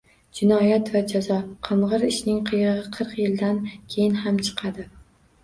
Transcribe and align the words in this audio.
Jinoyat 0.37 0.87
va 0.95 1.01
jazo: 1.11 1.37
“Qing‘ir 1.67 2.07
ishning 2.07 2.41
qiyig‘i 2.49 2.89
qirq 2.97 3.13
yildan 3.21 3.61
keyin 3.75 4.19
ham 4.25 4.43
chiqadi” 4.51 4.89